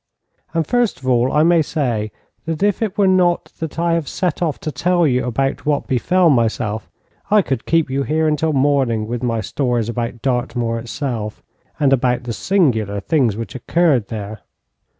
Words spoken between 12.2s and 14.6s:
the singular things which occurred there.